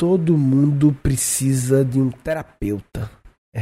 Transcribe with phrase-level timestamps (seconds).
[0.00, 3.10] todo mundo precisa de um terapeuta.
[3.54, 3.60] É.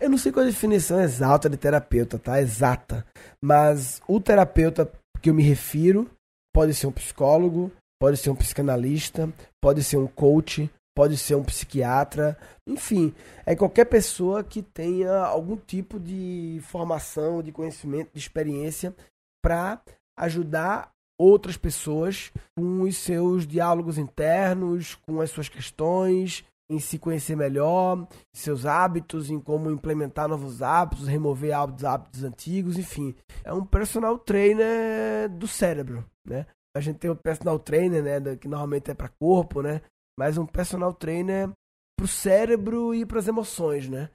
[0.00, 2.40] Eu não sei qual a definição exata de terapeuta, tá?
[2.40, 3.06] Exata.
[3.40, 4.90] Mas o terapeuta
[5.22, 6.10] que eu me refiro
[6.52, 9.32] pode ser um psicólogo, pode ser um psicanalista,
[9.62, 12.36] pode ser um coach, pode ser um psiquiatra,
[12.68, 13.14] enfim,
[13.46, 18.92] é qualquer pessoa que tenha algum tipo de formação, de conhecimento, de experiência
[19.40, 19.80] para
[20.18, 27.36] ajudar outras pessoas com os seus diálogos internos, com as suas questões, em se conhecer
[27.36, 33.14] melhor, seus hábitos, em como implementar novos hábitos, remover hábitos, hábitos antigos, enfim.
[33.44, 36.46] É um personal trainer do cérebro, né?
[36.76, 39.80] A gente tem o personal trainer, né, que normalmente é para corpo, né?
[40.18, 41.48] Mas um personal trainer
[41.96, 44.10] para o cérebro e para as emoções, né?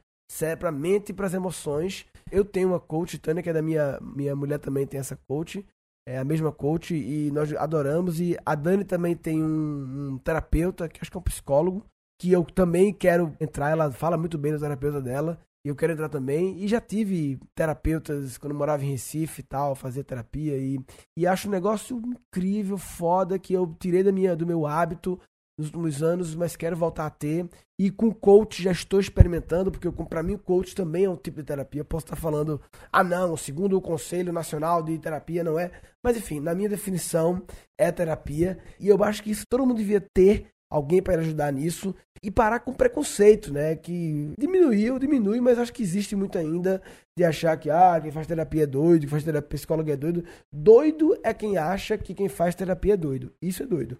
[0.60, 2.06] Para a mente e para as emoções.
[2.32, 5.66] Eu tenho uma coach, Tânia, que é da minha minha mulher também tem essa coach
[6.08, 8.20] é a mesma coach e nós adoramos.
[8.20, 11.86] E a Dani também tem um, um, terapeuta, que acho que é um psicólogo,
[12.20, 13.70] que eu também quero entrar.
[13.70, 15.40] Ela fala muito bem do terapeuta dela.
[15.64, 16.58] E eu quero entrar também.
[16.58, 20.58] E já tive terapeutas quando morava em Recife e tal, fazer terapia.
[20.58, 20.80] E,
[21.16, 25.20] e acho um negócio incrível, foda, que eu tirei da minha, do meu hábito
[25.62, 27.48] nos últimos anos, mas quero voltar a ter.
[27.80, 31.38] E com coach já estou experimentando, porque para mim o coach também é um tipo
[31.38, 31.84] de terapia.
[31.84, 32.60] Posso estar falando,
[32.92, 35.72] ah não, segundo o Conselho Nacional de Terapia não é.
[36.04, 37.42] Mas enfim, na minha definição
[37.80, 38.60] é terapia.
[38.80, 42.60] E eu acho que isso todo mundo devia ter alguém para ajudar nisso e parar
[42.60, 43.76] com preconceito, né?
[43.76, 46.82] Que diminuiu, diminui, mas acho que existe muito ainda
[47.18, 50.24] de achar que ah, quem faz terapia é doido, quem faz terapia psicólogo é doido.
[50.54, 53.34] Doido é quem acha que quem faz terapia é doido.
[53.42, 53.98] Isso é doido.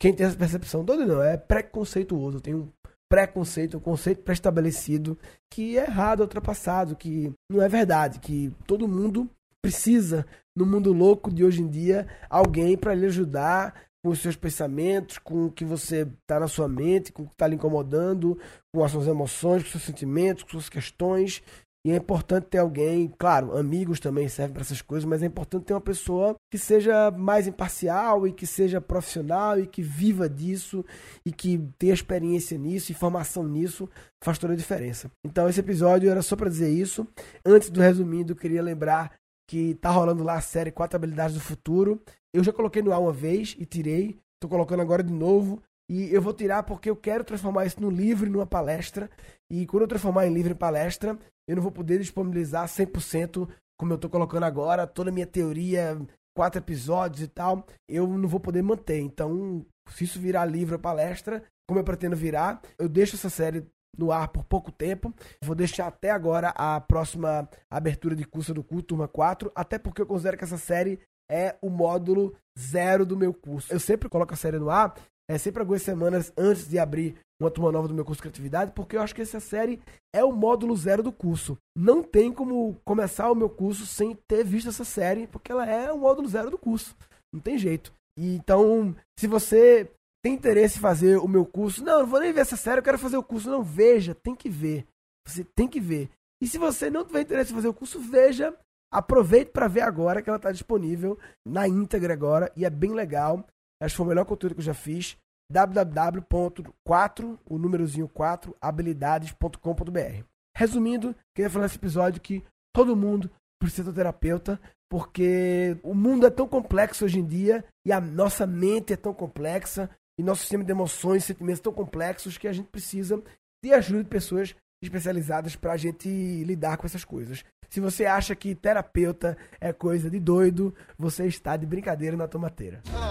[0.00, 2.68] Quem tem essa percepção doido não, é preconceituoso, tem um
[3.06, 5.18] preconceito, um conceito pré-estabelecido
[5.52, 9.28] que é errado, ultrapassado, que não é verdade, que todo mundo
[9.60, 10.24] precisa,
[10.56, 15.18] no mundo louco de hoje em dia, alguém para lhe ajudar com os seus pensamentos,
[15.18, 18.38] com o que você está na sua mente, com o que está lhe incomodando,
[18.72, 21.42] com as suas emoções, com os seus sentimentos, com suas questões.
[21.84, 25.64] E é importante ter alguém, claro, amigos também servem para essas coisas, mas é importante
[25.64, 30.84] ter uma pessoa que seja mais imparcial e que seja profissional e que viva disso
[31.24, 33.88] e que tenha experiência nisso e formação nisso,
[34.22, 35.10] faz toda a diferença.
[35.24, 37.06] Então esse episódio era só para dizer isso.
[37.46, 39.12] Antes do resumindo, queria lembrar
[39.48, 42.00] que tá rolando lá a série Quatro Habilidades do Futuro.
[42.32, 45.62] Eu já coloquei no ar uma vez e tirei, tô colocando agora de novo.
[45.90, 49.10] E eu vou tirar porque eu quero transformar isso no livro e numa palestra.
[49.50, 51.18] E quando eu transformar em livro e palestra,
[51.48, 55.98] eu não vou poder disponibilizar 100% como eu estou colocando agora, toda a minha teoria,
[56.36, 59.00] quatro episódios e tal, eu não vou poder manter.
[59.00, 63.66] Então, se isso virar livro ou palestra, como eu pretendo virar, eu deixo essa série
[63.96, 65.12] no ar por pouco tempo.
[65.42, 70.02] Vou deixar até agora a próxima abertura de curso do curso, turma 4, até porque
[70.02, 71.00] eu considero que essa série
[71.30, 73.72] é o módulo zero do meu curso.
[73.72, 74.94] Eu sempre coloco a série no ar
[75.30, 78.72] é sempre algumas semanas antes de abrir uma turma nova do meu curso de criatividade,
[78.72, 79.80] porque eu acho que essa série
[80.12, 81.56] é o módulo zero do curso.
[81.76, 85.92] Não tem como começar o meu curso sem ter visto essa série, porque ela é
[85.92, 86.96] o módulo zero do curso.
[87.32, 87.92] Não tem jeito.
[88.18, 89.88] E, então, se você
[90.22, 92.84] tem interesse em fazer o meu curso, não, não vou nem ver essa série, eu
[92.84, 93.48] quero fazer o curso.
[93.48, 94.84] Não, veja, tem que ver.
[95.26, 96.10] Você tem que ver.
[96.42, 98.52] E se você não tiver interesse em fazer o curso, veja.
[98.92, 101.16] Aproveite para ver agora que ela está disponível
[101.46, 103.46] na íntegra agora e é bem legal.
[103.80, 105.16] Acho que foi o melhor conteúdo que eu já fiz.
[105.50, 110.24] www.4, o númerozinho 4, habilidades.com.br.
[110.56, 113.30] Resumindo, queria falar nesse episódio que todo mundo
[113.60, 114.60] precisa de um terapeuta,
[114.90, 119.14] porque o mundo é tão complexo hoje em dia e a nossa mente é tão
[119.14, 123.22] complexa e nosso sistema de emoções e sentimentos tão complexos que a gente precisa
[123.62, 126.08] de ajuda de pessoas especializadas para a gente
[126.44, 127.44] lidar com essas coisas.
[127.68, 132.82] Se você acha que terapeuta é coisa de doido, você está de brincadeira na tomateira.
[132.92, 133.09] Ah,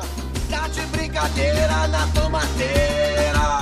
[0.49, 3.59] Tá de brincadeira na tomateira.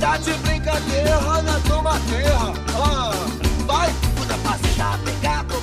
[0.00, 2.52] Tá de brincadeira na tomateira.
[2.74, 3.12] Ah,
[3.64, 4.58] vai, muda pra
[4.98, 5.60] pegar pro